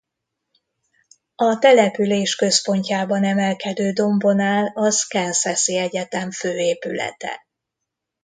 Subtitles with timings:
[1.35, 7.47] A település központjában emelkedő dombon áll az Kansasi Egyetem fő épülete.